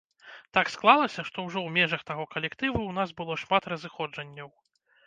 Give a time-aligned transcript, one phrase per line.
[0.57, 4.49] Так склалася, што ўжо ў межах таго калектыву ў нас было шмат разыходжанняў.